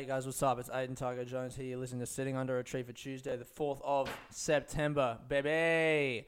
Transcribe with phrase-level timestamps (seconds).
[0.00, 0.58] Hey guys, what's up?
[0.58, 1.66] It's Aiden Tiger Jones here.
[1.66, 6.26] You're listening to Sitting Under a Tree for Tuesday, the 4th of September, baby.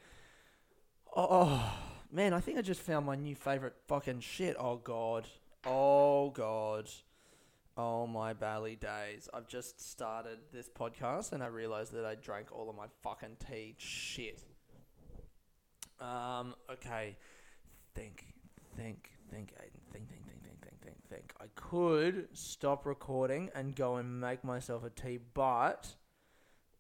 [1.17, 1.73] Oh,
[2.11, 4.57] man, I think I just found my new favorite fucking shit.
[4.61, 5.27] Oh, God.
[5.65, 6.91] Oh, God.
[7.75, 9.31] Oh, my bally days.
[9.33, 13.39] I've just started this podcast and I realized that I drank all of my fucking
[13.51, 13.75] tea.
[13.79, 14.43] Shit.
[15.99, 17.17] Um, okay.
[17.95, 18.27] Think,
[18.77, 19.81] think, think, Aiden.
[19.91, 20.32] Think, think, think,
[21.13, 21.33] think.
[21.41, 25.89] I could stop recording and go and make myself a tea, but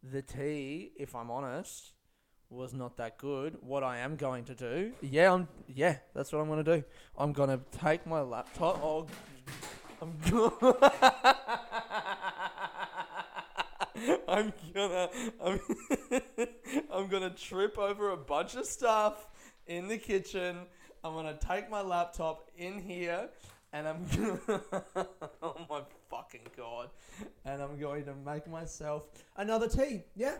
[0.02, 1.92] the tea, if I'm honest,
[2.48, 3.58] was not that good.
[3.60, 6.82] What I am going to do, yeah, I'm, yeah, that's what I'm gonna do.
[7.16, 8.82] I'm gonna take my laptop.
[8.82, 9.06] Oh,
[10.00, 10.50] I'm gonna.
[14.28, 15.10] I'm gonna,
[15.44, 15.60] I'm,
[16.92, 19.28] I'm gonna trip over a bunch of stuff
[19.66, 20.60] in the kitchen.
[21.04, 23.28] I'm gonna take my laptop in here,
[23.72, 24.06] and I'm
[25.42, 25.80] oh my
[26.10, 26.90] fucking god,
[27.44, 29.04] and I'm going to make myself
[29.36, 30.02] another tea.
[30.14, 30.36] Yeah,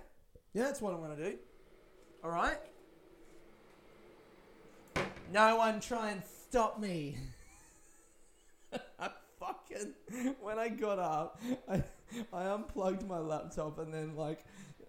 [0.53, 1.37] yeah, that's what I'm gonna do.
[2.23, 2.59] All right.
[5.33, 7.17] No one try and stop me.
[9.01, 9.09] I
[9.41, 9.95] fucking
[10.41, 11.83] when I got up, I
[12.33, 14.45] I unplugged my laptop and then like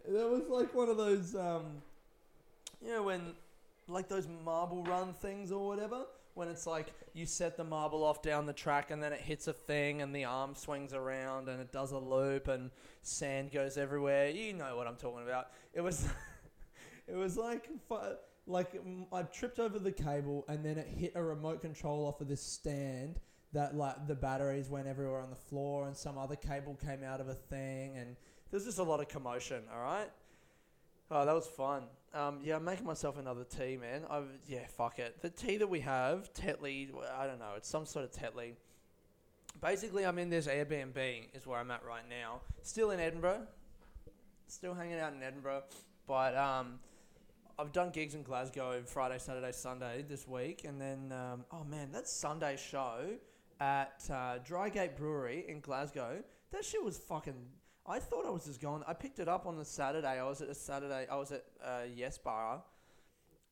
[0.08, 1.82] there was like one of those um
[2.84, 3.34] you know when
[3.88, 8.22] like those marble run things or whatever when it's like you set the marble off
[8.22, 11.62] down the track and then it hits a thing and the arm swings around and
[11.62, 14.30] it does a loop and sand goes everywhere.
[14.30, 15.48] You know what I'm talking about.
[15.74, 16.08] It was
[17.08, 17.70] it was like
[18.48, 22.22] like mm, I tripped over the cable and then it hit a remote control off
[22.22, 23.20] of this stand
[23.54, 27.22] that like the batteries went everywhere on the floor and some other cable came out
[27.22, 28.16] of a thing and
[28.50, 29.64] there's just a lot of commotion.
[29.74, 30.10] All right.
[31.12, 31.84] Oh, that was fun.
[32.14, 34.04] Um, yeah, I'm making myself another tea, man.
[34.10, 35.22] I've yeah, fuck it.
[35.22, 38.54] The tea that we have, Tetley, I don't know, it's some sort of Tetley.
[39.62, 42.42] Basically, I'm in this Airbnb, is where I'm at right now.
[42.62, 43.42] Still in Edinburgh,
[44.48, 45.64] still hanging out in Edinburgh,
[46.08, 46.80] but um,
[47.58, 51.92] I've done gigs in Glasgow Friday, Saturday, Sunday this week, and then um, oh man,
[51.92, 53.10] that Sunday show
[53.60, 57.36] at uh, Drygate Brewery in Glasgow, that shit was fucking.
[57.86, 58.82] I thought I was just going.
[58.88, 60.20] I picked it up on the Saturday.
[60.20, 61.06] I was at a Saturday.
[61.12, 62.64] I was at uh, Yes Bar,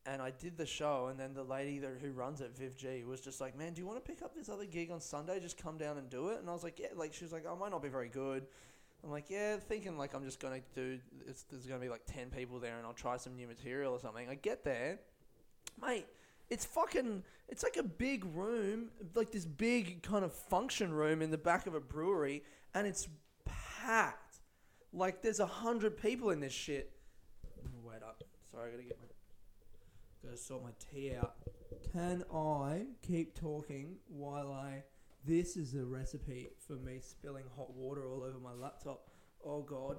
[0.06, 1.08] and I did the show.
[1.10, 3.82] And then the lady that, who runs it, Viv G, was just like, "Man, do
[3.82, 5.38] you want to pick up this other gig on Sunday?
[5.38, 7.44] Just come down and do it." And I was like, "Yeah." Like she was like,
[7.46, 8.46] "I might not be very good."
[9.04, 10.98] I'm like, "Yeah," thinking like I'm just gonna do.
[11.26, 14.00] It's, there's gonna be like ten people there, and I'll try some new material or
[14.00, 14.28] something.
[14.30, 14.98] I get there,
[15.80, 16.06] mate.
[16.48, 17.22] It's fucking.
[17.48, 21.66] It's like a big room, like this big kind of function room in the back
[21.66, 22.44] of a brewery,
[22.74, 23.08] and it's
[23.44, 24.21] packed.
[24.92, 26.92] Like there's a hundred people in this shit.
[27.82, 28.22] Wait up.
[28.50, 29.06] Sorry, I gotta get my.
[30.24, 31.34] Gotta sort my tea out.
[31.92, 34.84] Can I keep talking while I?
[35.24, 39.08] This is a recipe for me spilling hot water all over my laptop.
[39.44, 39.98] Oh god.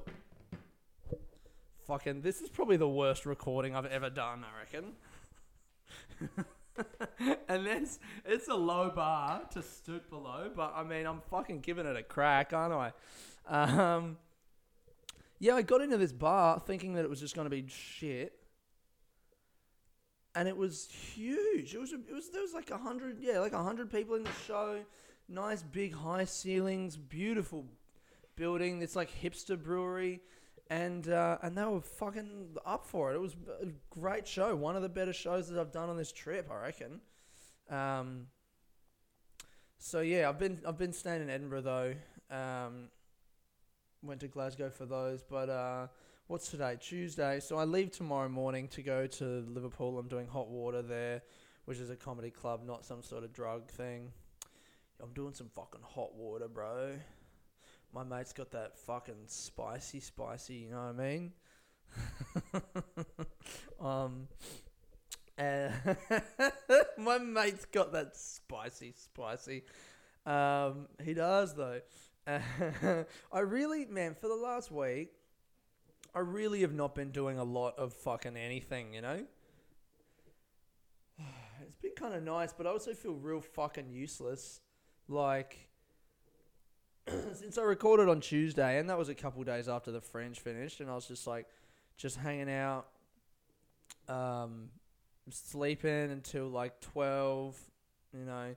[1.88, 4.46] Fucking, this is probably the worst recording I've ever done.
[4.46, 4.94] I reckon.
[7.48, 7.88] and then
[8.26, 12.04] it's a low bar to stoop below, but I mean, I'm fucking giving it a
[12.04, 12.92] crack, aren't I?
[13.48, 14.18] Um,
[15.44, 18.32] yeah, I got into this bar thinking that it was just going to be shit,
[20.36, 21.76] and it was huge.
[21.76, 24.24] It was it was there was like a hundred yeah like a hundred people in
[24.24, 24.80] the show.
[25.28, 27.66] Nice big high ceilings, beautiful
[28.38, 28.82] building.
[28.82, 30.22] It's like hipster brewery,
[30.70, 33.16] and uh, and they were fucking up for it.
[33.16, 34.56] It was a great show.
[34.56, 37.02] One of the better shows that I've done on this trip, I reckon.
[37.70, 38.28] Um,
[39.78, 41.96] so yeah, I've been I've been staying in Edinburgh though.
[42.32, 42.88] Um,
[44.04, 45.88] went to Glasgow for those, but uh,
[46.28, 46.78] what's today?
[46.80, 47.40] Tuesday.
[47.40, 49.98] So I leave tomorrow morning to go to Liverpool.
[49.98, 51.22] I'm doing hot water there,
[51.66, 54.12] which is a comedy club, not some sort of drug thing.
[55.02, 56.92] I'm doing some fucking hot water, bro.
[57.94, 60.56] My mate's got that fucking spicy, spicy.
[60.56, 61.32] You know what I mean?
[63.80, 64.28] um,
[66.98, 69.64] my mate's got that spicy, spicy.
[70.26, 71.82] Um, he does though.
[72.28, 75.10] I really, man, for the last week,
[76.16, 79.26] I really have not been doing a lot of fucking anything, you know?
[81.62, 84.60] It's been kind of nice, but I also feel real fucking useless.
[85.08, 85.70] Like,
[87.34, 90.82] since I recorded on Tuesday, and that was a couple days after the Fringe finished,
[90.82, 91.48] and I was just like,
[91.98, 92.88] just hanging out,
[94.08, 94.70] um,
[95.30, 97.58] sleeping until like 12,
[98.14, 98.56] you know?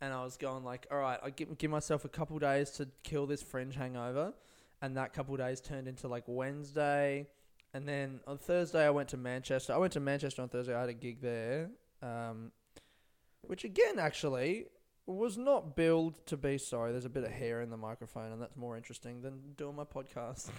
[0.00, 2.88] And I was going like, all right, I give give myself a couple days to
[3.02, 4.32] kill this fringe hangover,
[4.80, 7.26] and that couple days turned into like Wednesday,
[7.74, 9.72] and then on Thursday I went to Manchester.
[9.72, 10.74] I went to Manchester on Thursday.
[10.74, 11.70] I had a gig there,
[12.02, 12.52] um,
[13.42, 14.66] which again actually
[15.06, 16.92] was not billed to be sorry.
[16.92, 19.84] There's a bit of hair in the microphone, and that's more interesting than doing my
[19.84, 20.50] podcast.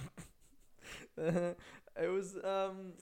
[1.18, 1.58] it
[1.98, 2.94] was um,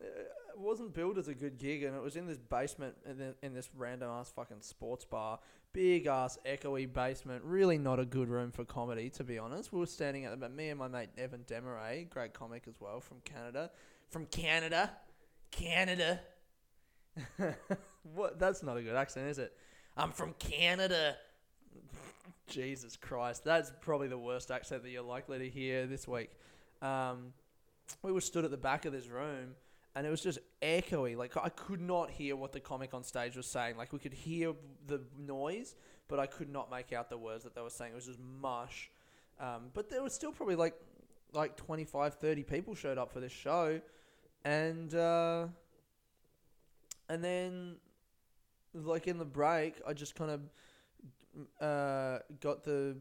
[0.00, 3.34] it wasn't billed as a good gig, and it was in this basement in, the,
[3.42, 5.38] in this random ass fucking sports bar,
[5.76, 7.44] big ass echoey basement.
[7.44, 9.74] Really not a good room for comedy, to be honest.
[9.74, 12.80] We were standing at the but me and my mate Evan Demaray, great comic as
[12.80, 13.70] well from Canada,
[14.08, 14.90] from Canada,
[15.50, 16.20] Canada.
[18.14, 18.38] what?
[18.38, 19.52] That's not a good accent, is it?
[19.98, 21.16] I'm from Canada.
[22.48, 26.30] Jesus Christ, that's probably the worst accent that you're likely to hear this week.
[26.80, 27.34] Um,
[28.02, 29.56] we were stood at the back of this room,
[29.96, 31.16] and it was just echoey.
[31.16, 33.78] Like I could not hear what the comic on stage was saying.
[33.78, 34.52] Like we could hear
[34.86, 35.74] the noise,
[36.06, 37.92] but I could not make out the words that they were saying.
[37.92, 38.90] It was just mush.
[39.40, 40.74] Um, but there was still probably like
[41.32, 43.80] like 25, 30 people showed up for this show,
[44.44, 45.46] and uh,
[47.08, 47.76] and then
[48.74, 52.98] like in the break, I just kind of uh, got the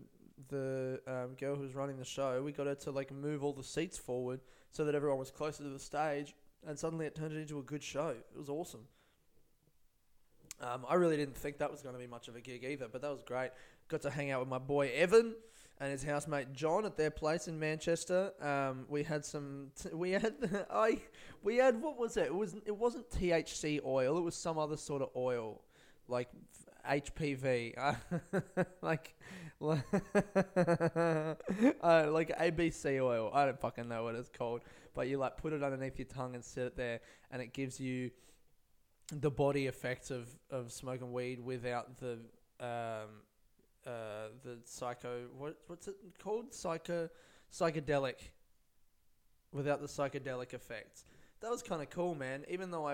[0.47, 2.41] the um, girl who was running the show.
[2.41, 4.39] We got her to like move all the seats forward
[4.71, 6.33] so that everyone was closer to the stage,
[6.67, 8.09] and suddenly it turned it into a good show.
[8.09, 8.81] It was awesome.
[10.61, 12.87] Um, I really didn't think that was going to be much of a gig either,
[12.87, 13.51] but that was great.
[13.87, 15.35] Got to hang out with my boy Evan
[15.79, 18.31] and his housemate John at their place in Manchester.
[18.41, 19.71] Um, we had some.
[19.81, 20.33] T- we had
[20.71, 20.99] I.
[21.43, 22.27] We had what was it?
[22.27, 22.55] It was.
[22.65, 24.17] It wasn't THC oil.
[24.17, 25.61] It was some other sort of oil,
[26.07, 26.29] like
[26.89, 27.75] HPV,
[28.81, 29.15] like
[29.61, 29.75] uh,
[32.11, 33.31] like ABC oil.
[33.33, 34.61] I don't fucking know what it's called,
[34.95, 37.01] but you like put it underneath your tongue and sit it there,
[37.31, 38.11] and it gives you
[39.11, 42.13] the body effects of of smoking weed without the
[42.59, 43.21] um
[43.85, 47.07] uh the psycho what what's it called psycho
[47.53, 48.15] psychedelic
[49.51, 51.05] without the psychedelic effects.
[51.41, 52.45] That was kind of cool, man.
[52.49, 52.93] Even though I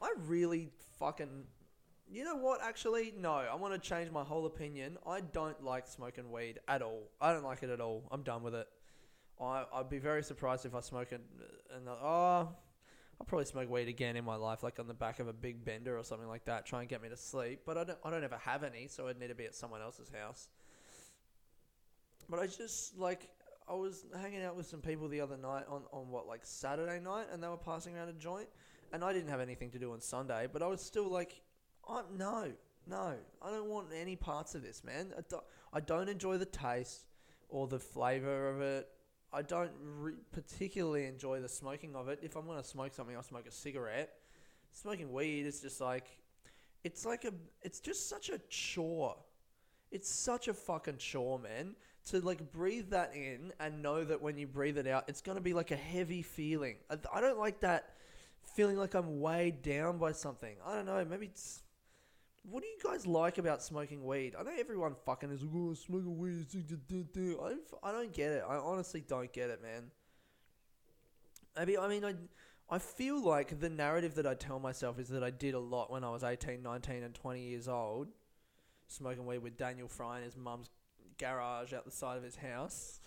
[0.00, 1.44] I really fucking
[2.10, 2.62] you know what?
[2.62, 3.32] Actually, no.
[3.32, 4.98] I want to change my whole opinion.
[5.06, 7.04] I don't like smoking weed at all.
[7.20, 8.02] I don't like it at all.
[8.10, 8.68] I'm done with it.
[9.42, 11.20] I I'd be very surprised if I smoke it.
[11.74, 12.48] And uh, oh,
[13.20, 15.64] I'll probably smoke weed again in my life, like on the back of a big
[15.64, 17.60] bender or something like that, try and get me to sleep.
[17.64, 17.98] But I don't.
[18.04, 20.48] I don't ever have any, so I'd need to be at someone else's house.
[22.28, 23.28] But I just like
[23.68, 27.00] I was hanging out with some people the other night on, on what like Saturday
[27.00, 28.48] night, and they were passing around a joint,
[28.92, 31.40] and I didn't have anything to do on Sunday, but I was still like
[31.88, 32.52] I, no,
[32.86, 35.12] no, I don't want any parts of this, man.
[35.16, 37.06] I don't, I don't enjoy the taste
[37.48, 38.88] or the flavor of it.
[39.32, 42.18] I don't re- particularly enjoy the smoking of it.
[42.22, 44.10] If I'm gonna smoke something, I'll smoke a cigarette.
[44.72, 46.18] Smoking weed is just like,
[46.84, 47.32] it's like a,
[47.62, 49.16] it's just such a chore.
[49.90, 51.74] It's such a fucking chore, man.
[52.06, 55.40] To like breathe that in and know that when you breathe it out, it's gonna
[55.40, 56.76] be like a heavy feeling.
[56.90, 57.94] I, I don't like that
[58.54, 60.56] feeling like I'm weighed down by something.
[60.66, 61.04] I don't know.
[61.08, 61.62] Maybe it's
[62.42, 64.34] what do you guys like about smoking weed?
[64.38, 66.46] I know everyone fucking is like, oh, smoking weed.
[66.58, 68.44] I don't, I don't get it.
[68.48, 69.90] I honestly don't get it, man.
[71.56, 72.14] Maybe, I mean, I,
[72.68, 75.90] I feel like the narrative that I tell myself is that I did a lot
[75.90, 78.08] when I was 18, 19, and 20 years old.
[78.88, 80.68] Smoking weed with Daniel Fry in his mum's
[81.18, 83.00] garage out the side of his house.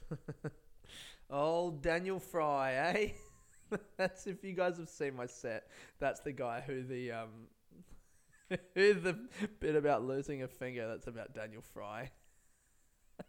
[1.30, 3.10] Old Daniel Fry, eh?
[3.98, 5.68] That's if you guys have seen my set.
[6.00, 7.30] That's the guy who the um
[8.76, 9.18] the
[9.60, 10.88] bit about losing a finger.
[10.88, 12.12] That's about Daniel Fry.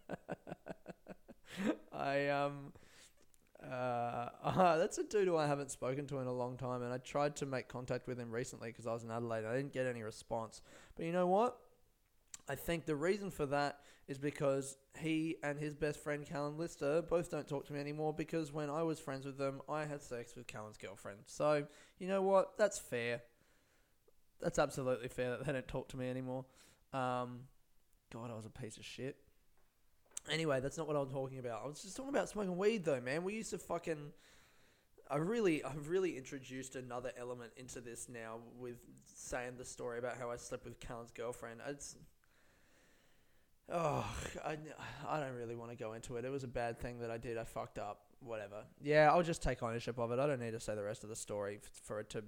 [1.91, 2.73] I um.
[3.63, 6.93] Uh, uh, that's a dude who I haven't spoken to in a long time, and
[6.93, 9.45] I tried to make contact with him recently because I was in Adelaide.
[9.45, 10.61] I didn't get any response.
[10.95, 11.57] But you know what?
[12.47, 17.01] I think the reason for that is because he and his best friend Callan Lister
[17.01, 20.01] both don't talk to me anymore because when I was friends with them, I had
[20.01, 21.19] sex with Callan's girlfriend.
[21.25, 21.65] So,
[21.99, 22.57] you know what?
[22.57, 23.23] That's fair
[24.41, 26.45] that's absolutely fair that they don't talk to me anymore.
[26.93, 27.41] Um,
[28.11, 29.17] God, I was a piece of shit.
[30.31, 31.61] Anyway, that's not what I was talking about.
[31.63, 33.23] I was just talking about smoking weed, though, man.
[33.23, 34.11] We used to fucking.
[35.09, 38.75] I really, I've really introduced another element into this now with
[39.05, 41.61] saying the story about how I slept with Callan's girlfriend.
[41.67, 41.95] It's.
[43.69, 44.05] Oh,
[44.45, 44.57] I,
[45.07, 46.25] I don't really want to go into it.
[46.25, 47.37] It was a bad thing that I did.
[47.37, 48.01] I fucked up.
[48.19, 48.63] Whatever.
[48.81, 50.19] Yeah, I'll just take ownership of it.
[50.19, 52.23] I don't need to say the rest of the story for it to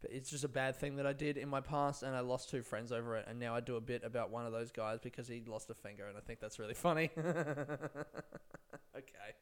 [0.00, 2.50] but it's just a bad thing that I did in my past, and I lost
[2.50, 3.26] two friends over it.
[3.28, 5.74] And now I do a bit about one of those guys because he lost a
[5.74, 7.10] finger, and I think that's really funny.
[7.16, 9.34] okay,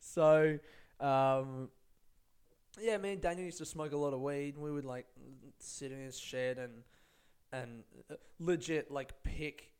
[0.00, 0.58] so
[1.00, 1.68] um,
[2.80, 4.54] yeah, me and Daniel used to smoke a lot of weed.
[4.54, 5.06] And we would like
[5.58, 6.72] sit in his shed and
[7.52, 9.72] and uh, legit like pick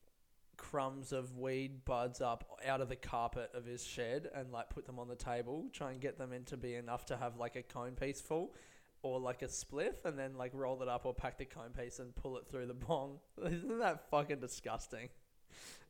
[0.57, 4.87] crumbs of weed buds up out of the carpet of his shed and like put
[4.87, 7.57] them on the table, try and get them in to be enough to have like
[7.57, 8.55] a cone piece full
[9.03, 11.99] or like a spliff and then like roll it up or pack the cone piece
[11.99, 13.19] and pull it through the bong.
[13.45, 15.09] Isn't that fucking disgusting?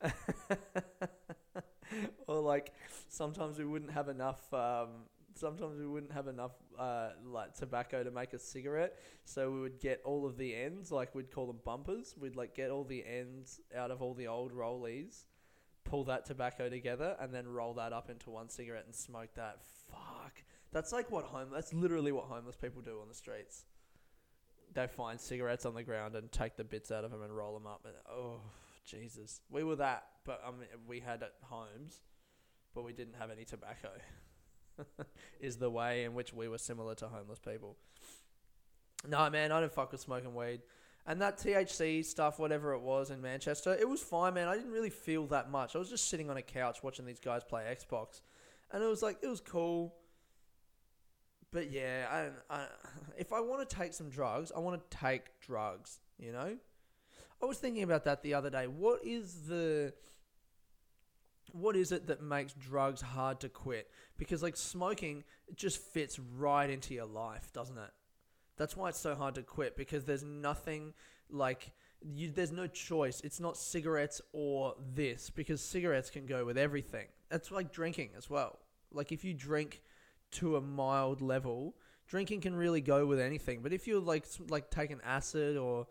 [2.27, 2.73] or like
[3.09, 4.53] sometimes we wouldn't have enough.
[4.53, 9.61] Um, sometimes we wouldn't have enough uh, like tobacco to make a cigarette, so we
[9.61, 12.15] would get all of the ends, like we'd call them bumpers.
[12.19, 15.25] We'd like get all the ends out of all the old rollies,
[15.85, 19.59] pull that tobacco together, and then roll that up into one cigarette and smoke that.
[19.91, 21.48] Fuck, that's like what home.
[21.52, 23.64] That's literally what homeless people do on the streets.
[24.75, 27.54] They find cigarettes on the ground and take the bits out of them and roll
[27.54, 27.82] them up.
[27.84, 28.40] And oh,
[28.84, 32.00] Jesus, we were that, but I mean, we had homes,
[32.75, 33.90] but we didn't have any tobacco.
[35.40, 37.76] is the way in which we were similar to homeless people.
[39.06, 40.60] No, man, I don't fuck with smoking weed.
[41.06, 44.46] And that THC stuff, whatever it was in Manchester, it was fine, man.
[44.46, 45.75] I didn't really feel that much.
[45.75, 48.20] I was just sitting on a couch watching these guys play Xbox,
[48.70, 49.94] and it was like it was cool.
[51.50, 52.67] But yeah, I, I,
[53.17, 56.00] if I want to take some drugs, I want to take drugs.
[56.19, 56.57] You know,
[57.43, 58.67] I was thinking about that the other day.
[58.67, 59.93] What is the
[61.52, 63.90] what is it that makes drugs hard to quit?
[64.19, 67.90] Because like smoking, it just fits right into your life, doesn't it?
[68.57, 70.93] That's why it's so hard to quit because there's nothing
[71.31, 73.21] like you, there's no choice.
[73.23, 77.07] It's not cigarettes or this because cigarettes can go with everything.
[77.31, 78.59] That's like drinking as well.
[78.93, 79.81] Like if you drink
[80.32, 81.75] to a mild level,
[82.06, 83.62] drinking can really go with anything.
[83.62, 85.87] But if you're like like taking acid or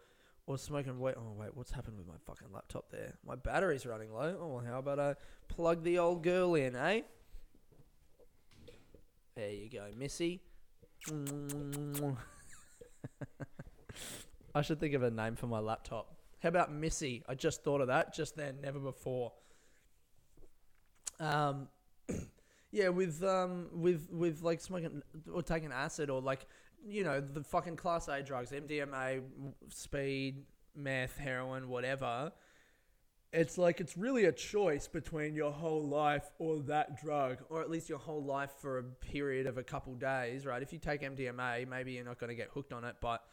[0.47, 1.13] or smoking weed.
[1.17, 3.13] Oh wait, what's happened with my fucking laptop there?
[3.25, 4.37] My battery's running low.
[4.41, 5.15] Oh, well, how about I
[5.49, 7.01] plug the old girl in, eh?
[9.35, 10.41] There you go, Missy.
[14.55, 16.15] I should think of a name for my laptop.
[16.41, 17.23] How about Missy?
[17.27, 19.33] I just thought of that just then, never before.
[21.19, 21.67] Um,
[22.71, 26.47] yeah, with um, with with like smoking or taking acid or like
[26.85, 29.21] you know, the fucking class A drugs, MDMA,
[29.69, 30.43] speed,
[30.75, 32.31] meth, heroin, whatever.
[33.33, 37.69] It's like it's really a choice between your whole life or that drug, or at
[37.69, 40.61] least your whole life for a period of a couple days, right?
[40.61, 43.23] If you take MDMA, maybe you're not going to get hooked on it, but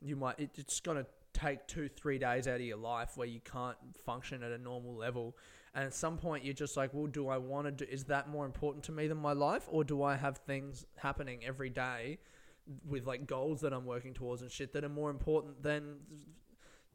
[0.00, 0.34] you might.
[0.38, 4.42] It's going to take two, three days out of your life where you can't function
[4.42, 5.36] at a normal level.
[5.74, 7.90] And at some point, you're just like, well, do I want to do?
[7.90, 11.40] Is that more important to me than my life, or do I have things happening
[11.44, 12.18] every day
[12.88, 15.96] with like goals that I'm working towards and shit that are more important than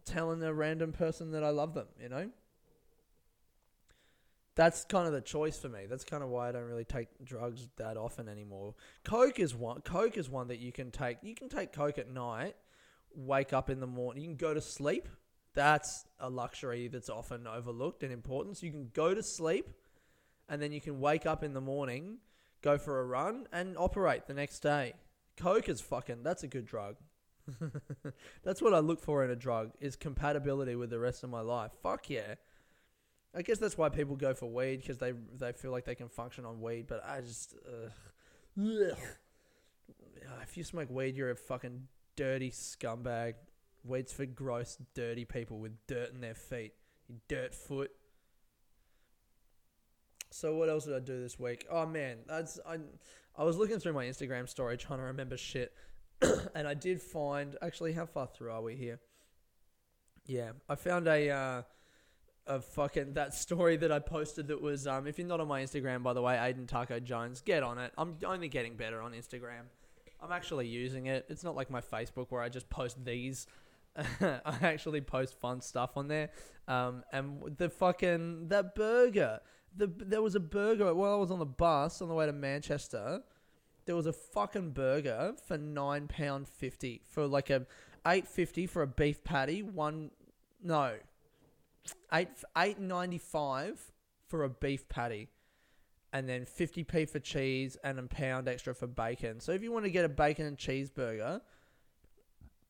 [0.05, 2.29] telling a random person that I love them, you know?
[4.55, 5.85] That's kind of the choice for me.
[5.87, 8.75] That's kind of why I don't really take drugs that often anymore.
[9.03, 9.81] Coke is one.
[9.81, 11.17] Coke is one that you can take.
[11.21, 12.55] You can take Coke at night,
[13.15, 15.07] wake up in the morning, you can go to sleep.
[15.53, 18.61] That's a luxury that's often overlooked in importance.
[18.61, 19.69] You can go to sleep,
[20.47, 22.17] and then you can wake up in the morning,
[22.61, 24.93] go for a run, and operate the next day.
[25.37, 26.23] Coke is fucking.
[26.23, 26.95] That's a good drug.
[28.43, 31.41] that's what I look for in a drug is compatibility with the rest of my
[31.41, 31.71] life.
[31.81, 32.35] Fuck yeah.
[33.35, 36.09] I guess that's why people go for weed because they they feel like they can
[36.09, 36.87] function on weed.
[36.87, 38.97] But I just, ugh.
[40.43, 43.35] if you smoke weed, you're a fucking dirty scumbag.
[43.83, 46.73] Weed's for gross, dirty people with dirt in their feet.
[47.07, 47.91] You dirt foot.
[50.31, 51.65] So what else did I do this week?
[51.69, 52.77] Oh man, that's I.
[53.35, 55.73] I was looking through my Instagram story trying to remember shit,
[56.55, 58.99] and I did find actually how far through are we here?
[60.25, 61.61] Yeah, I found a uh,
[62.45, 65.63] a fucking that story that I posted that was um if you're not on my
[65.63, 67.93] Instagram by the way, Aiden Taco Jones, get on it.
[67.97, 69.69] I'm only getting better on Instagram.
[70.21, 71.25] I'm actually using it.
[71.29, 73.47] It's not like my Facebook where I just post these.
[74.21, 76.29] I actually post fun stuff on there.
[76.67, 79.39] Um, and the fucking that burger
[79.75, 82.33] the there was a burger while I was on the bus on the way to
[82.33, 83.21] Manchester.
[83.85, 87.65] There was a fucking burger for nine pound fifty for like a
[88.07, 89.63] eight fifty for a beef patty.
[89.63, 90.11] One
[90.61, 90.95] no,
[92.13, 93.79] eight eight ninety five
[94.27, 95.29] for a beef patty,
[96.13, 99.39] and then fifty p for cheese and a pound extra for bacon.
[99.39, 101.41] So if you want to get a bacon and cheeseburger,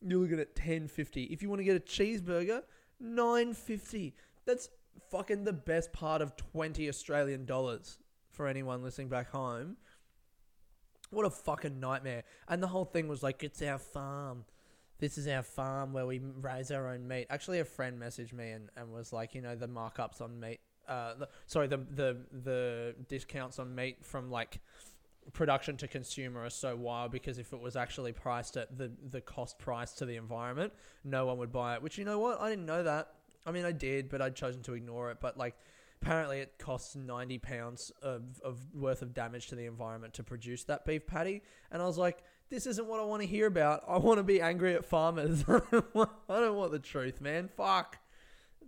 [0.05, 1.23] you're looking at ten fifty.
[1.23, 2.63] If you want to get a cheeseburger,
[2.99, 4.15] nine fifty.
[4.45, 4.69] That's
[5.11, 7.99] fucking the best part of 20 Australian dollars
[8.31, 9.77] for anyone listening back home.
[11.11, 12.23] What a fucking nightmare.
[12.47, 14.45] And the whole thing was like, it's our farm.
[14.99, 17.27] This is our farm where we raise our own meat.
[17.29, 20.59] Actually, a friend messaged me and, and was like, you know, the markups on meat.
[20.87, 24.59] Uh, the, sorry, the, the the discounts on meat from like
[25.33, 29.21] production to consumer are so wild because if it was actually priced at the the
[29.21, 31.81] cost price to the environment, no one would buy it.
[31.81, 33.13] Which you know what, I didn't know that.
[33.45, 35.17] I mean, I did, but I'd chosen to ignore it.
[35.21, 35.55] But like,
[36.01, 40.63] apparently, it costs ninety pounds of, of worth of damage to the environment to produce
[40.65, 41.41] that beef patty.
[41.71, 43.83] And I was like, this isn't what I want to hear about.
[43.87, 45.43] I want to be angry at farmers.
[45.47, 47.49] I don't want the truth, man.
[47.55, 47.97] Fuck.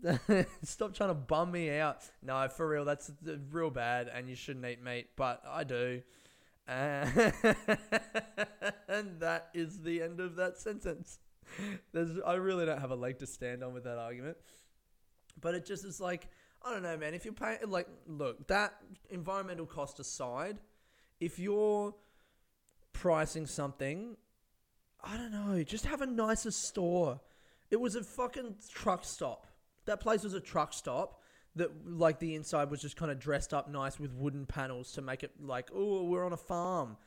[0.63, 2.03] Stop trying to bum me out.
[2.23, 6.01] No, for real, that's uh, real bad, and you shouldn't eat meat, but I do.
[6.71, 7.33] And
[9.19, 11.19] that is the end of that sentence.
[11.93, 14.37] There's, I really don't have a leg to stand on with that argument.
[15.39, 16.29] But it just is like,
[16.63, 17.13] I don't know, man.
[17.13, 18.75] If you're paying, like, look, that
[19.09, 20.59] environmental cost aside,
[21.19, 21.93] if you're
[22.93, 24.15] pricing something,
[25.03, 27.19] I don't know, just have a nicer store.
[27.69, 29.47] It was a fucking truck stop.
[29.85, 31.20] That place was a truck stop
[31.55, 35.01] that, like, the inside was just kind of dressed up nice with wooden panels to
[35.01, 36.97] make it like, oh, we're on a farm.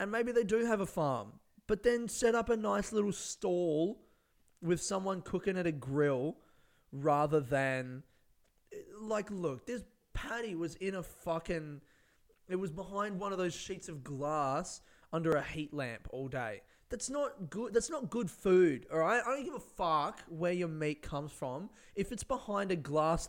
[0.00, 1.32] And maybe they do have a farm,
[1.66, 4.00] but then set up a nice little stall
[4.60, 6.36] with someone cooking at a grill
[6.92, 8.02] rather than
[9.00, 9.82] like look this
[10.14, 11.80] patty was in a fucking
[12.48, 14.80] it was behind one of those sheets of glass
[15.12, 19.22] under a heat lamp all day that's not good that's not good food all right?
[19.24, 21.70] I don't give a fuck where your meat comes from.
[21.94, 23.28] If it's behind a glass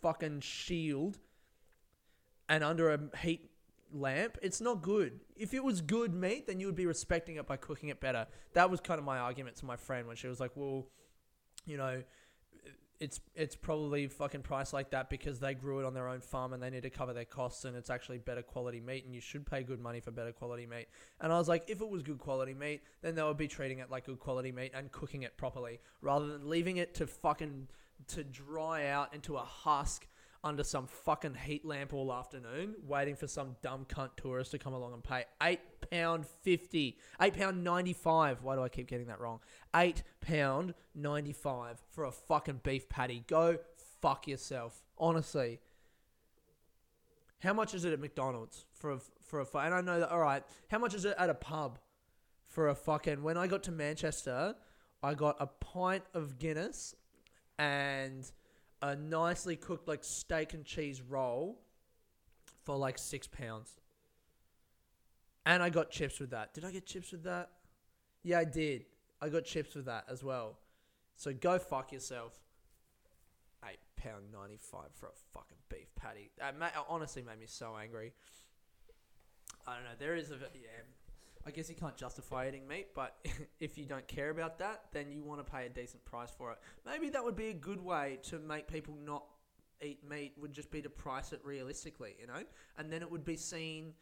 [0.00, 1.18] fucking shield
[2.48, 3.50] and under a heat
[3.92, 5.20] lamp it's not good.
[5.36, 8.26] If it was good meat then you would be respecting it by cooking it better.
[8.54, 10.86] That was kind of my argument to my friend when she was like well
[11.66, 12.02] you know
[13.00, 16.52] it's it's probably fucking priced like that because they grew it on their own farm
[16.52, 19.22] and they need to cover their costs and it's actually better quality meat and you
[19.22, 20.86] should pay good money for better quality meat.
[21.20, 23.78] And I was like, if it was good quality meat, then they would be treating
[23.78, 27.68] it like good quality meat and cooking it properly rather than leaving it to fucking
[28.08, 30.06] to dry out into a husk
[30.44, 34.72] under some fucking heat lamp all afternoon, waiting for some dumb cunt tourist to come
[34.72, 35.60] along and pay eight
[35.90, 38.42] pound fifty, eight pound ninety five.
[38.42, 39.40] Why do I keep getting that wrong?
[39.74, 43.24] Eight pound ninety five for a fucking beef patty.
[43.26, 43.58] Go
[44.00, 45.60] fuck yourself, honestly.
[47.42, 50.20] How much is it at McDonald's for a for a and I know that all
[50.20, 50.42] right.
[50.70, 51.78] How much is it at a pub
[52.48, 53.22] for a fucking?
[53.22, 54.54] When I got to Manchester,
[55.02, 56.94] I got a pint of Guinness
[57.58, 58.30] and
[58.82, 61.60] a nicely cooked like steak and cheese roll
[62.64, 63.79] for like six pounds.
[65.46, 66.54] And I got chips with that.
[66.54, 67.50] Did I get chips with that?
[68.22, 68.84] Yeah, I did.
[69.20, 70.58] I got chips with that as well.
[71.16, 72.38] So go fuck yourself.
[73.68, 76.30] Eight pound ninety five for a fucking beef patty.
[76.38, 78.12] That ma- honestly made me so angry.
[79.66, 79.90] I don't know.
[79.98, 80.70] There is a yeah.
[81.46, 83.16] I guess you can't justify eating meat, but
[83.60, 86.52] if you don't care about that, then you want to pay a decent price for
[86.52, 86.58] it.
[86.84, 89.24] Maybe that would be a good way to make people not
[89.82, 92.42] eat meat would just be to price it realistically, you know?
[92.76, 93.94] And then it would be seen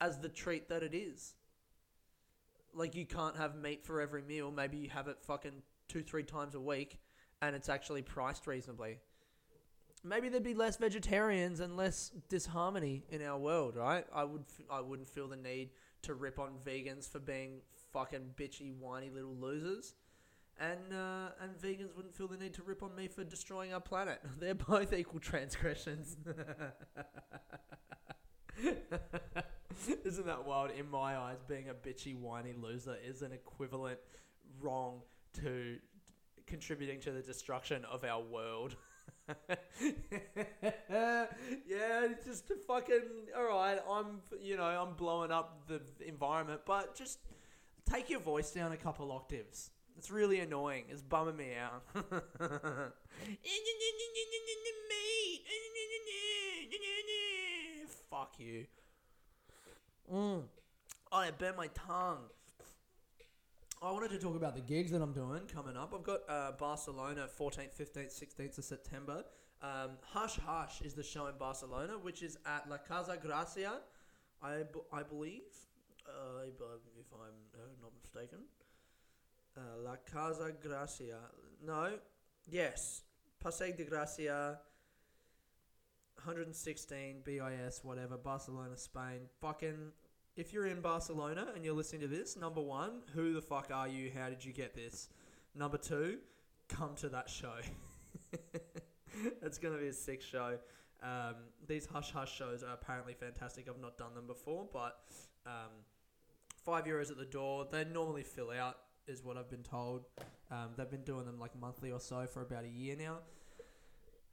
[0.00, 1.34] as the treat that it is.
[2.74, 6.22] Like you can't have meat for every meal, maybe you have it fucking 2 3
[6.24, 6.98] times a week
[7.42, 8.98] and it's actually priced reasonably.
[10.04, 14.04] Maybe there'd be less vegetarians and less disharmony in our world, right?
[14.14, 15.70] I would I wouldn't feel the need
[16.02, 17.60] to rip on vegans for being
[17.92, 19.94] fucking bitchy, whiny little losers.
[20.58, 23.80] And uh, and vegans wouldn't feel the need to rip on me for destroying our
[23.80, 24.20] planet.
[24.38, 26.16] They're both equal transgressions.
[30.04, 30.70] Isn't that wild?
[30.78, 33.98] In my eyes, being a bitchy, whiny loser is an equivalent
[34.60, 35.02] wrong
[35.42, 35.78] to
[36.46, 38.76] contributing to the destruction of our world.
[40.88, 43.02] yeah, just a fucking
[43.36, 43.78] all right.
[43.90, 47.18] I'm you know I'm blowing up the environment, but just
[47.90, 49.70] take your voice down a couple octaves.
[49.98, 50.84] It's really annoying.
[50.90, 51.82] It's bumming me out.
[58.10, 58.66] Fuck you.
[60.12, 60.42] Mm.
[61.12, 62.24] Oh, I burnt my tongue.
[63.82, 65.92] I wanted to talk about the gigs that I'm doing coming up.
[65.94, 69.24] I've got uh, Barcelona 14th, 15th, 16th of September.
[69.62, 73.80] Um, Hush Hush is the show in Barcelona, which is at La Casa Gracia,
[74.42, 75.42] I, I believe,
[76.06, 78.38] uh, if I'm uh, not mistaken.
[79.56, 81.18] Uh, La Casa Gracia.
[81.64, 81.90] No,
[82.50, 83.02] yes.
[83.40, 84.58] Passeig de Gracia,
[86.16, 89.28] 116 BIS, whatever, Barcelona, Spain.
[89.40, 89.92] Fucking
[90.36, 93.88] if you're in Barcelona and you're listening to this, number one, who the fuck are
[93.88, 94.12] you?
[94.14, 95.08] How did you get this?
[95.54, 96.18] Number two,
[96.68, 97.54] come to that show.
[99.42, 100.58] it's going to be a sick show.
[101.02, 103.66] Um, these hush hush shows are apparently fantastic.
[103.68, 105.00] I've not done them before, but
[105.46, 105.72] um,
[106.64, 107.66] five euros at the door.
[107.70, 108.76] They normally fill out,
[109.06, 110.04] is what I've been told.
[110.50, 113.18] Um, they've been doing them like monthly or so for about a year now.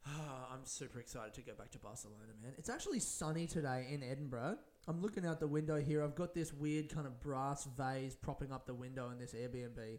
[0.54, 2.52] I'm super excited to go back to Barcelona, man.
[2.56, 4.58] It's actually sunny today in Edinburgh.
[4.86, 6.04] I'm looking out the window here.
[6.04, 9.98] I've got this weird kind of brass vase propping up the window in this Airbnb.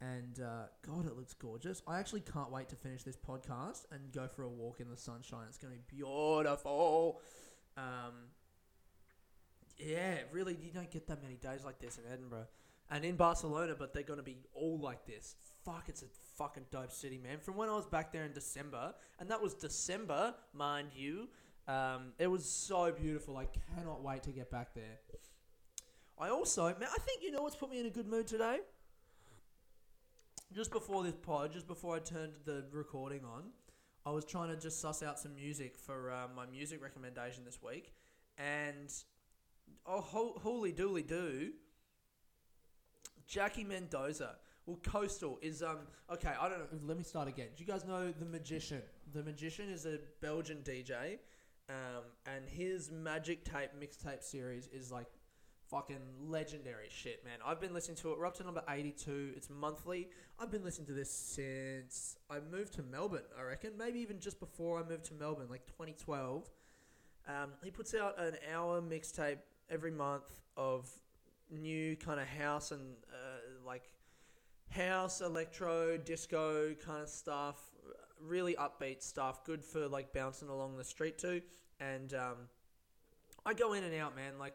[0.00, 1.82] And uh, God, it looks gorgeous.
[1.88, 4.96] I actually can't wait to finish this podcast and go for a walk in the
[4.96, 5.46] sunshine.
[5.48, 7.20] It's going to be beautiful.
[7.76, 8.30] Um,
[9.78, 12.46] yeah, really, you don't get that many days like this in Edinburgh.
[12.90, 15.34] and in Barcelona, but they're gonna be all like this.
[15.64, 17.38] Fuck, it's a fucking dope city, man.
[17.38, 21.28] From when I was back there in December, and that was December, mind you.
[21.68, 23.36] Um, it was so beautiful.
[23.36, 24.98] I cannot wait to get back there.
[26.18, 28.58] I also, man, I think you know what's put me in a good mood today.
[30.54, 33.50] Just before this pod, just before I turned the recording on,
[34.06, 37.58] I was trying to just suss out some music for uh, my music recommendation this
[37.60, 37.92] week,
[38.38, 38.92] and
[39.84, 41.50] oh, ho- holy dooly doo,
[43.26, 44.36] Jackie Mendoza.
[44.66, 45.78] Well, Coastal is um
[46.12, 46.32] okay.
[46.40, 46.66] I don't know.
[46.86, 47.48] Let me start again.
[47.56, 48.82] Do you guys know the Magician?
[49.12, 51.18] The Magician is a Belgian DJ,
[51.68, 55.06] um, and his Magic Tape mixtape series is like
[55.70, 57.38] fucking legendary shit, man.
[57.44, 58.18] I've been listening to it.
[58.18, 59.34] We're up to number eighty-two.
[59.36, 60.08] It's monthly.
[60.40, 63.22] I've been listening to this since I moved to Melbourne.
[63.38, 66.50] I reckon maybe even just before I moved to Melbourne, like twenty twelve.
[67.28, 69.38] Um, he puts out an hour mixtape
[69.70, 70.88] every month of
[71.50, 73.82] new kind of house and uh, like
[74.76, 77.56] house, electro, disco kind of stuff.
[78.20, 79.44] Really upbeat stuff.
[79.44, 81.42] Good for like bouncing along the street to.
[81.80, 82.36] And um,
[83.44, 84.38] I go in and out, man.
[84.38, 84.54] Like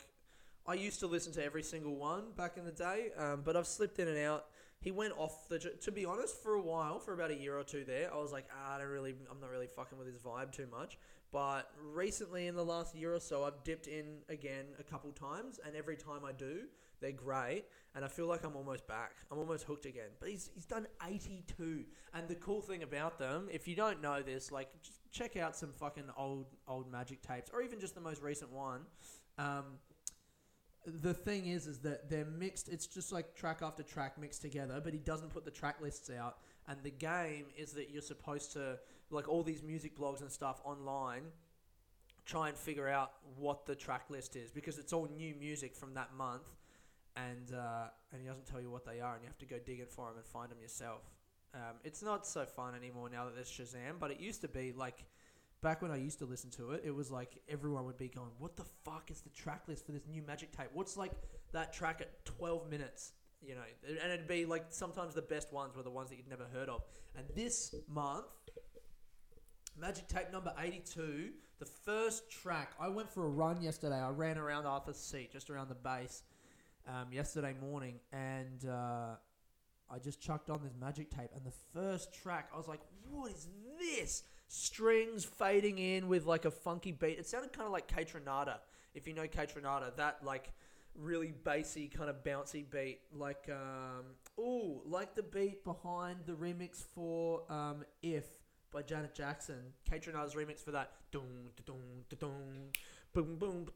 [0.68, 3.68] I used to listen to every single one back in the day, um, but I've
[3.68, 4.46] slipped in and out.
[4.80, 5.60] He went off the.
[5.60, 8.32] To be honest, for a while, for about a year or two there, I was
[8.32, 10.98] like, ah, I don't really, I'm not really fucking with his vibe too much.
[11.32, 15.60] But recently, in the last year or so, I've dipped in again a couple times,
[15.66, 16.64] and every time I do,
[17.02, 19.16] they're great, and I feel like I'm almost back.
[19.32, 20.10] I'm almost hooked again.
[20.20, 21.84] But he's, he's done 82,
[22.14, 25.56] and the cool thing about them, if you don't know this, like just check out
[25.56, 28.82] some fucking old old Magic tapes, or even just the most recent one.
[29.38, 29.66] Um,
[30.86, 32.70] the thing is, is that they're mixed.
[32.70, 36.10] It's just like track after track mixed together, but he doesn't put the track lists
[36.10, 36.38] out.
[36.68, 40.62] And the game is that you're supposed to like all these music blogs and stuff
[40.64, 41.24] online
[42.26, 45.94] try and figure out what the track list is because it's all new music from
[45.96, 46.44] that month
[47.16, 49.58] and uh, and he doesn't tell you what they are and you have to go
[49.66, 51.02] digging for them and find them yourself
[51.54, 54.74] um, it's not so fun anymore now that there's Shazam but it used to be
[54.76, 55.06] like
[55.62, 58.30] back when I used to listen to it it was like everyone would be going
[58.40, 61.12] what the fuck is the track list for this new magic tape what's like
[61.52, 65.76] that track at 12 minutes you know and it'd be like sometimes the best ones
[65.76, 66.84] were the ones that you'd never heard of
[67.18, 68.26] and this month
[69.80, 72.74] Magic tape number 82, the first track.
[72.80, 73.96] I went for a run yesterday.
[73.96, 76.24] I ran around Arthur's Seat, just around the base,
[76.88, 79.16] um, yesterday morning, and uh,
[79.90, 81.30] I just chucked on this magic tape.
[81.36, 83.48] And the first track, I was like, what is
[83.80, 84.24] this?
[84.48, 87.18] Strings fading in with like a funky beat.
[87.20, 88.58] It sounded kind of like Kaytranada,
[88.94, 89.96] if you know Kaytranada.
[89.96, 90.52] That like
[90.96, 93.00] really bassy, kind of bouncy beat.
[93.14, 94.06] Like, um,
[94.40, 98.26] ooh, like the beat behind the remix for um, If
[98.72, 99.74] by Janet Jackson.
[99.90, 100.92] Kaytranada's remix for that.
[101.12, 101.24] Dum
[101.66, 101.76] dum
[102.20, 102.72] dum
[103.14, 103.68] boom boom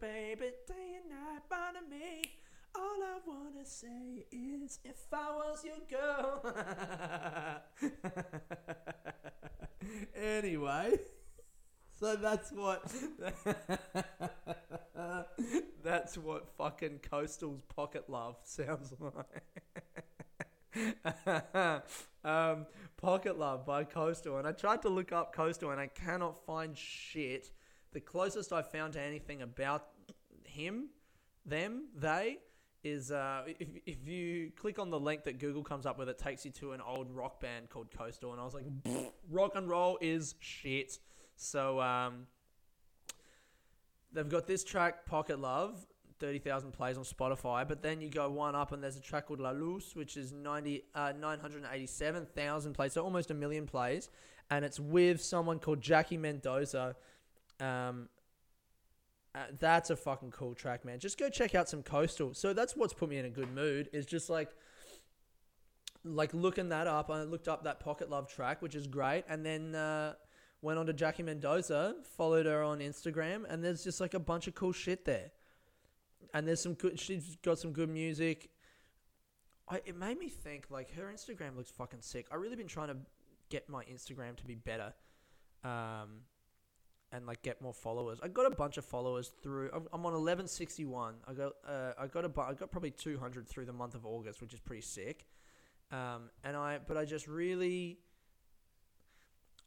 [0.00, 2.22] baby day and night by me
[2.74, 6.42] all I wanna say is if I was your girl
[10.16, 10.98] anyway
[12.00, 12.82] so that's what
[15.84, 19.44] that's what fucking Coastal's pocket love sounds like.
[22.24, 22.66] um,
[22.96, 26.76] pocket love by Coastal, and I tried to look up Coastal, and I cannot find
[26.76, 27.52] shit.
[27.92, 29.86] The closest I found to anything about
[30.44, 30.88] him,
[31.46, 32.38] them, they
[32.82, 36.18] is uh, if, if you click on the link that Google comes up with, it
[36.18, 38.66] takes you to an old rock band called Coastal, and I was like,
[39.30, 40.98] rock and roll is shit.
[41.36, 42.26] So um,
[44.14, 45.86] they've got this track, Pocket Love,
[46.20, 47.66] 30,000 plays on Spotify.
[47.66, 50.32] But then you go one up and there's a track called La Luz, which is
[50.32, 54.08] 90, uh, 987,000 plays, so almost a million plays.
[54.50, 56.96] And it's with someone called Jackie Mendoza.
[57.60, 58.08] Um,
[59.34, 61.00] uh, that's a fucking cool track, man.
[61.00, 62.34] Just go check out some Coastal.
[62.34, 63.88] So that's what's put me in a good mood.
[63.92, 64.50] Is just like,
[66.04, 67.10] like looking that up.
[67.10, 70.14] I looked up that Pocket Love track, which is great, and then uh,
[70.64, 74.48] went on to Jackie Mendoza, followed her on Instagram, and there's just like a bunch
[74.48, 75.30] of cool shit there.
[76.32, 76.98] And there's some good.
[76.98, 78.48] She's got some good music.
[79.68, 82.26] I, it made me think like her Instagram looks fucking sick.
[82.32, 82.96] I really been trying to
[83.50, 84.94] get my Instagram to be better,
[85.62, 86.22] um,
[87.12, 88.18] and like get more followers.
[88.22, 89.70] I got a bunch of followers through.
[89.72, 91.14] I'm, I'm on 1161.
[91.28, 94.40] I got uh, I got a I got probably 200 through the month of August,
[94.40, 95.26] which is pretty sick.
[95.92, 97.98] Um, and I but I just really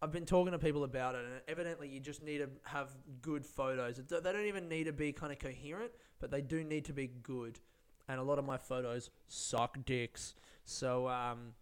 [0.01, 2.89] I've been talking to people about it, and evidently you just need to have
[3.21, 3.97] good photos.
[3.97, 7.07] They don't even need to be kind of coherent, but they do need to be
[7.07, 7.59] good.
[8.07, 10.35] And a lot of my photos suck dicks.
[10.65, 11.53] So um,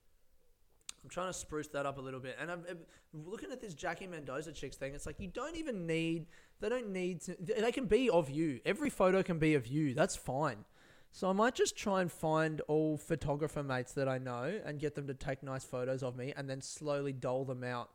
[1.04, 2.36] I'm trying to spruce that up a little bit.
[2.40, 2.80] And I'm, I'm
[3.26, 4.94] looking at this Jackie Mendoza chicks thing.
[4.94, 6.28] It's like you don't even need.
[6.60, 7.38] They don't need to.
[7.40, 8.60] They can be of you.
[8.66, 9.94] Every photo can be of you.
[9.94, 10.66] That's fine.
[11.12, 14.96] So I might just try and find all photographer mates that I know and get
[14.96, 17.90] them to take nice photos of me, and then slowly dole them out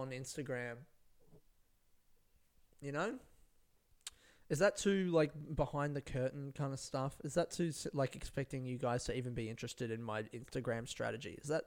[0.00, 0.76] on Instagram.
[2.80, 3.14] You know.
[4.50, 7.16] Is that too like behind the curtain kind of stuff?
[7.24, 11.38] Is that too like expecting you guys to even be interested in my Instagram strategy?
[11.42, 11.64] Is that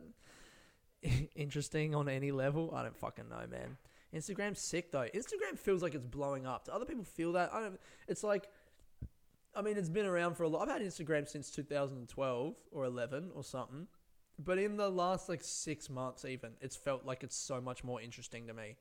[1.36, 2.74] interesting on any level?
[2.76, 3.78] I don't fucking know, man.
[4.14, 5.08] Instagram's sick though.
[5.16, 6.66] Instagram feels like it's blowing up.
[6.66, 7.52] Do other people feel that?
[7.54, 7.80] I don't.
[8.08, 8.48] It's like,
[9.56, 10.68] I mean, it's been around for a lot.
[10.68, 13.88] I've had Instagram since 2012 or 11 or something.
[14.38, 18.02] But in the last like six months, even, it's felt like it's so much more
[18.02, 18.76] interesting to me.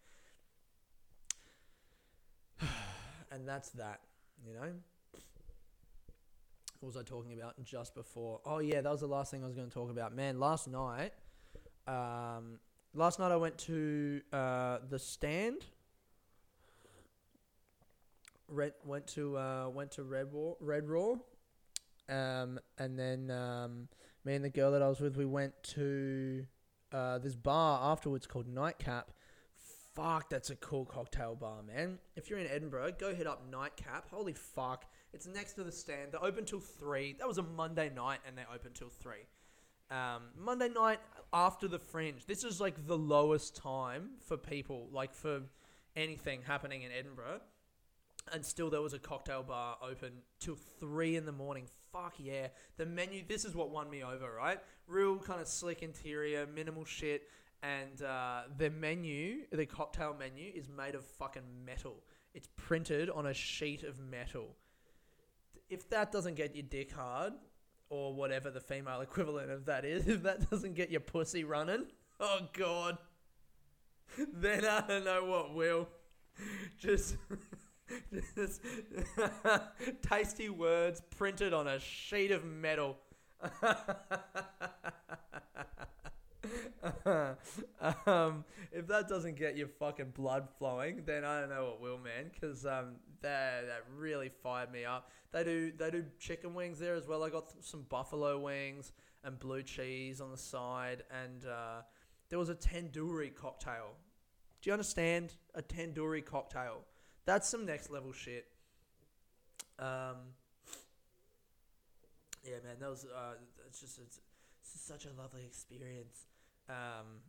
[3.31, 4.01] and that's that,
[4.47, 4.73] you know?
[6.81, 8.40] What was I talking about just before?
[8.45, 10.14] Oh, yeah, that was the last thing I was going to talk about.
[10.14, 11.12] Man, last night,
[11.87, 12.59] um,
[12.93, 15.64] last night I went to uh, the stand.
[18.49, 21.14] Red, went to uh, went to Red Raw, Red Raw,
[22.11, 23.88] um, and then um,
[24.24, 26.46] me and the girl that I was with, we went to
[26.92, 29.10] uh, this bar afterwards called Nightcap.
[29.94, 31.98] Fuck, that's a cool cocktail bar, man.
[32.16, 34.08] If you're in Edinburgh, go hit up Nightcap.
[34.10, 36.12] Holy fuck, it's next to the stand.
[36.12, 37.14] They're open till three.
[37.18, 39.26] That was a Monday night, and they're open till three.
[39.90, 40.98] Um, Monday night
[41.32, 42.26] after the Fringe.
[42.26, 45.42] This is like the lowest time for people, like for
[45.94, 47.40] anything happening in Edinburgh.
[48.32, 51.66] And still, there was a cocktail bar open till three in the morning.
[51.94, 52.48] Fuck yeah.
[52.76, 54.59] The menu, this is what won me over, right?
[54.88, 57.28] Real kind of slick interior, minimal shit.
[57.62, 62.02] And uh, the menu, the cocktail menu, is made of fucking metal.
[62.35, 64.57] It's printed on a sheet of metal.
[65.70, 67.35] If that doesn't get your dick hard,
[67.90, 71.87] or whatever the female equivalent of that is, if that doesn't get your pussy running,
[72.20, 72.98] oh god,
[74.33, 75.88] then I don't know what will.
[76.78, 77.63] Just, just
[80.03, 82.97] tasty words printed on a sheet of metal.
[88.07, 91.99] um, if that doesn't get your fucking blood flowing, then I don't know what will,
[91.99, 92.31] man.
[92.33, 95.11] Because um, that that really fired me up.
[95.33, 97.23] They do they do chicken wings there as well.
[97.23, 98.92] I got some buffalo wings
[99.25, 101.83] and blue cheese on the side, and uh,
[102.29, 103.92] there was a tandoori cocktail.
[104.62, 106.83] Do you understand a tandoori cocktail?
[107.26, 108.46] That's some next level shit.
[109.78, 110.34] Um,
[112.44, 113.34] yeah, man, that was uh,
[113.66, 114.20] it's just it's,
[114.60, 116.26] it's such a lovely experience.
[116.68, 117.22] Um,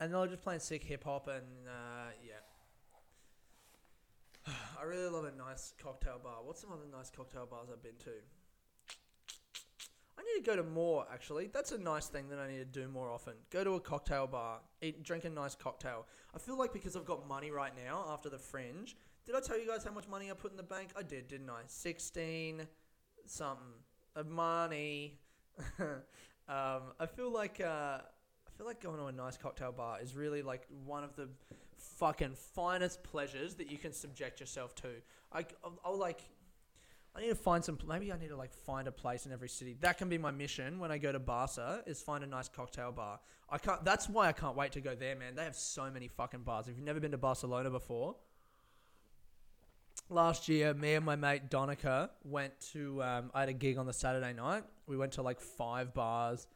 [0.00, 2.40] and they were just playing sick hip hop, and uh, yeah.
[4.80, 6.38] I really love a nice cocktail bar.
[6.42, 8.10] What's some other nice cocktail bars I've been to?
[10.18, 11.48] I need to go to more actually.
[11.52, 13.34] That's a nice thing that I need to do more often.
[13.50, 16.06] Go to a cocktail bar, eat, drink a nice cocktail.
[16.34, 18.96] I feel like because I've got money right now after the fringe.
[19.24, 20.90] Did I tell you guys how much money I put in the bank?
[20.96, 21.62] I did, didn't I?
[21.66, 22.66] Sixteen
[23.26, 23.66] something
[24.16, 25.18] of money.
[25.78, 30.14] um, I feel like uh, I feel like going to a nice cocktail bar is
[30.14, 31.28] really like one of the
[31.76, 34.88] fucking finest pleasures that you can subject yourself to.
[35.32, 36.20] I, I'll, I'll like.
[37.14, 37.78] I need to find some.
[37.86, 39.76] Maybe I need to like find a place in every city.
[39.80, 41.82] That can be my mission when I go to Barca.
[41.86, 43.20] Is find a nice cocktail bar.
[43.50, 43.84] I can't.
[43.84, 45.34] That's why I can't wait to go there, man.
[45.34, 46.68] They have so many fucking bars.
[46.68, 48.16] If you've never been to Barcelona before,
[50.08, 53.02] last year, me and my mate Donica went to.
[53.02, 54.64] Um, I had a gig on the Saturday night.
[54.86, 56.46] We went to like five bars.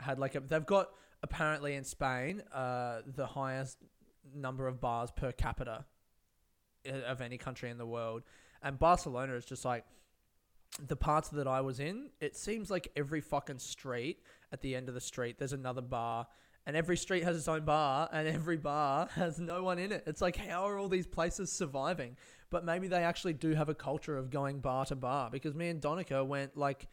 [0.00, 0.40] Had like a.
[0.40, 0.90] They've got
[1.22, 3.78] apparently in Spain uh, the highest
[4.34, 5.84] number of bars per capita
[6.84, 8.22] of any country in the world,
[8.62, 9.84] and Barcelona is just like
[10.88, 12.10] the parts that I was in.
[12.20, 14.18] It seems like every fucking street
[14.52, 16.26] at the end of the street there's another bar.
[16.66, 20.04] And every street has its own bar, and every bar has no one in it.
[20.06, 22.16] It's like, how are all these places surviving?
[22.54, 25.70] but maybe they actually do have a culture of going bar to bar because me
[25.70, 26.86] and Donica went like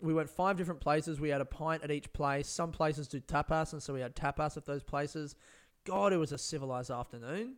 [0.00, 1.20] we went five different places.
[1.20, 2.48] We had a pint at each place.
[2.48, 5.36] Some places do tapas and so we had tapas at those places.
[5.84, 7.54] God it was a civilized afternoon.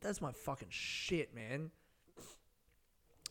[0.00, 1.72] That's my fucking shit man.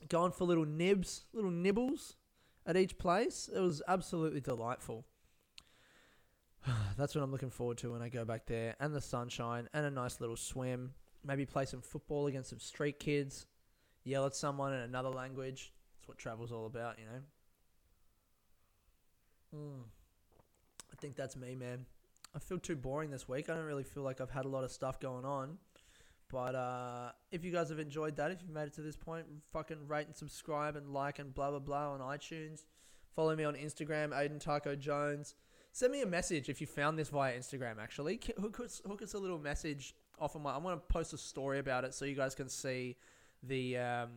[0.09, 2.17] Going for little nibs little nibbles
[2.65, 3.49] at each place.
[3.55, 5.05] It was absolutely delightful
[6.97, 9.85] that's what i'm looking forward to when i go back there and the sunshine and
[9.85, 10.91] a nice little swim
[11.23, 13.45] maybe play some football against some street kids,
[14.03, 15.71] yell at someone in another language.
[15.97, 17.21] That's what travel's all about, you know.
[19.55, 19.83] Mm.
[20.91, 21.85] I think that's me, man.
[22.35, 23.49] I feel too boring this week.
[23.49, 25.57] I don't really feel like I've had a lot of stuff going on.
[26.29, 29.25] But uh, if you guys have enjoyed that, if you've made it to this point,
[29.51, 32.65] fucking rate and subscribe and like and blah blah blah on iTunes.
[33.15, 35.35] Follow me on Instagram, Aiden Taco Jones.
[35.75, 37.79] Send me a message if you found this via Instagram.
[37.81, 40.55] Actually, hook us, hook us a little message off of my.
[40.55, 42.95] I'm gonna post a story about it so you guys can see
[43.41, 44.09] the um,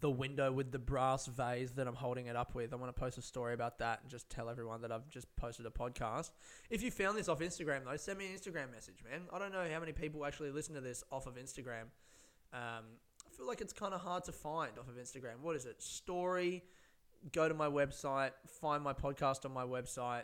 [0.00, 2.72] the window with the brass vase that I'm holding it up with.
[2.72, 5.26] I want to post a story about that and just tell everyone that I've just
[5.36, 6.30] posted a podcast.
[6.70, 9.20] If you found this off Instagram though, send me an Instagram message, man.
[9.34, 11.90] I don't know how many people actually listen to this off of Instagram.
[12.54, 12.84] Um,
[13.26, 15.42] I feel like it's kind of hard to find off of Instagram.
[15.42, 15.82] What is it?
[15.82, 16.64] Story.
[17.32, 18.30] Go to my website.
[18.46, 20.22] Find my podcast on my website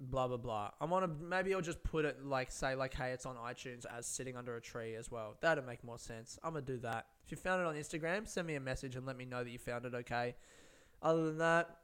[0.00, 0.70] blah blah blah.
[0.80, 3.84] I'm on a maybe I'll just put it like say like hey it's on iTunes
[3.86, 5.36] as sitting under a tree as well.
[5.40, 6.38] That'd make more sense.
[6.42, 7.06] I'm gonna do that.
[7.24, 9.50] If you found it on Instagram, send me a message and let me know that
[9.50, 10.34] you found it okay.
[11.02, 11.76] Other than that,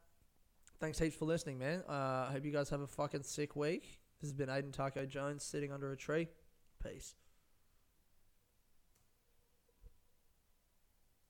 [0.81, 1.83] thanks heaps for listening, man.
[1.89, 4.01] Uh, I hope you guys have a fucking sick week.
[4.21, 6.29] This has been Aiden Taco Jones sitting under a tree.
[6.83, 7.15] Peace.